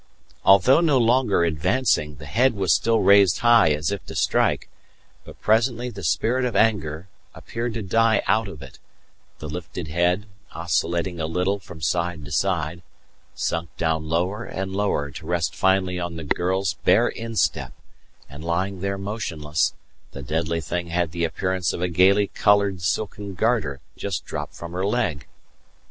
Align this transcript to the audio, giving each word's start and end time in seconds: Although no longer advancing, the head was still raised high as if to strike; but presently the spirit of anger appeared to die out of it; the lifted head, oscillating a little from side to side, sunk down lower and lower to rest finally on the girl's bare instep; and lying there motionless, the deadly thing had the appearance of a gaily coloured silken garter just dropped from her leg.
Although 0.43 0.81
no 0.81 0.97
longer 0.97 1.43
advancing, 1.43 2.15
the 2.15 2.25
head 2.25 2.55
was 2.55 2.73
still 2.73 3.01
raised 3.01 3.37
high 3.41 3.69
as 3.69 3.91
if 3.91 4.03
to 4.07 4.15
strike; 4.15 4.67
but 5.25 5.39
presently 5.41 5.91
the 5.91 6.03
spirit 6.03 6.43
of 6.43 6.55
anger 6.55 7.07
appeared 7.35 7.75
to 7.75 7.83
die 7.83 8.23
out 8.25 8.47
of 8.47 8.63
it; 8.63 8.79
the 9.37 9.47
lifted 9.47 9.89
head, 9.89 10.25
oscillating 10.53 11.19
a 11.19 11.27
little 11.27 11.59
from 11.59 11.81
side 11.81 12.25
to 12.25 12.31
side, 12.31 12.81
sunk 13.35 13.69
down 13.77 14.09
lower 14.09 14.43
and 14.43 14.75
lower 14.75 15.11
to 15.11 15.27
rest 15.27 15.55
finally 15.55 15.99
on 15.99 16.15
the 16.15 16.23
girl's 16.23 16.73
bare 16.83 17.09
instep; 17.09 17.71
and 18.27 18.43
lying 18.43 18.81
there 18.81 18.97
motionless, 18.97 19.75
the 20.13 20.23
deadly 20.23 20.61
thing 20.61 20.87
had 20.87 21.11
the 21.11 21.23
appearance 21.25 21.73
of 21.73 21.81
a 21.83 21.87
gaily 21.87 22.25
coloured 22.25 22.81
silken 22.81 23.35
garter 23.35 23.81
just 23.95 24.25
dropped 24.25 24.55
from 24.55 24.71
her 24.71 24.83
leg. 24.83 25.27